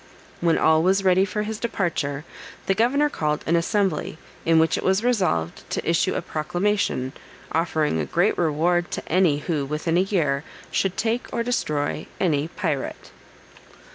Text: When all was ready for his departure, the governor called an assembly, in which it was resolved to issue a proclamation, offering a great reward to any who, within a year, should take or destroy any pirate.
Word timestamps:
When 0.39 0.57
all 0.57 0.81
was 0.81 1.03
ready 1.03 1.25
for 1.25 1.43
his 1.43 1.59
departure, 1.59 2.25
the 2.65 2.73
governor 2.73 3.07
called 3.07 3.43
an 3.45 3.55
assembly, 3.55 4.17
in 4.45 4.57
which 4.57 4.75
it 4.75 4.83
was 4.83 5.03
resolved 5.03 5.61
to 5.69 5.87
issue 5.87 6.15
a 6.15 6.23
proclamation, 6.23 7.13
offering 7.51 7.99
a 7.99 8.05
great 8.07 8.35
reward 8.35 8.89
to 8.93 9.07
any 9.07 9.37
who, 9.45 9.63
within 9.63 9.97
a 9.97 10.01
year, 10.01 10.43
should 10.71 10.97
take 10.97 11.27
or 11.31 11.43
destroy 11.43 12.07
any 12.19 12.47
pirate. 12.47 13.11